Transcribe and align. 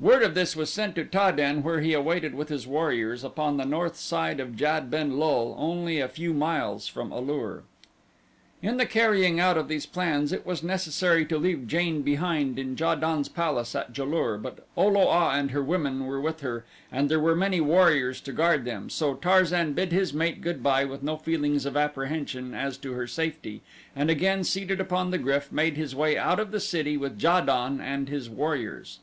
Word 0.00 0.24
of 0.24 0.34
this 0.34 0.56
was 0.56 0.68
sent 0.68 0.96
to 0.96 1.04
Ta 1.04 1.30
den 1.30 1.62
where 1.62 1.80
he 1.80 1.92
awaited 1.92 2.34
with 2.34 2.48
his 2.48 2.66
warriors 2.66 3.22
upon 3.22 3.56
the 3.56 3.64
north 3.64 3.94
side 3.94 4.40
of 4.40 4.56
Jad 4.56 4.90
ben 4.90 5.16
lul, 5.16 5.54
only 5.56 6.00
a 6.00 6.08
few 6.08 6.34
miles 6.34 6.88
from 6.88 7.12
A 7.12 7.20
lur. 7.20 7.62
In 8.60 8.78
the 8.78 8.84
carrying 8.86 9.38
out 9.38 9.56
of 9.56 9.68
these 9.68 9.86
plans 9.86 10.32
it 10.32 10.44
was 10.44 10.60
necessary 10.64 11.24
to 11.26 11.38
leave 11.38 11.68
Jane 11.68 12.02
behind 12.02 12.58
in 12.58 12.76
Ja 12.76 12.96
don's 12.96 13.28
palace 13.28 13.76
at 13.76 13.96
Ja 13.96 14.02
lur, 14.04 14.38
but 14.38 14.66
O 14.76 14.88
lo 14.88 15.02
a 15.08 15.30
and 15.38 15.52
her 15.52 15.62
women 15.62 16.04
were 16.06 16.20
with 16.20 16.40
her 16.40 16.64
and 16.90 17.08
there 17.08 17.20
were 17.20 17.36
many 17.36 17.60
warriors 17.60 18.20
to 18.22 18.32
guard 18.32 18.64
them, 18.64 18.90
so 18.90 19.14
Tarzan 19.14 19.72
bid 19.72 19.92
his 19.92 20.12
mate 20.12 20.40
good 20.40 20.64
bye 20.64 20.84
with 20.84 21.04
no 21.04 21.16
feelings 21.16 21.64
of 21.64 21.76
apprehension 21.76 22.54
as 22.54 22.76
to 22.78 22.94
her 22.94 23.06
safety, 23.06 23.62
and 23.94 24.10
again 24.10 24.42
seated 24.42 24.80
upon 24.80 25.12
the 25.12 25.18
GRYF 25.20 25.52
made 25.52 25.76
his 25.76 25.94
way 25.94 26.18
out 26.18 26.40
of 26.40 26.50
the 26.50 26.58
city 26.60 26.96
with 26.96 27.22
Ja 27.22 27.40
don 27.40 27.80
and 27.80 28.08
his 28.08 28.28
warriors. 28.28 28.98